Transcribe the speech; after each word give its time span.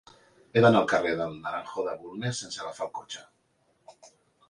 He 0.55 0.63
d'anar 0.65 0.79
al 0.83 0.87
carrer 0.93 1.11
del 1.19 1.37
Naranjo 1.45 1.85
de 1.89 1.95
Bulnes 2.01 2.43
sense 2.47 2.65
agafar 2.67 2.91
el 2.91 2.95
cotxe. 3.01 4.13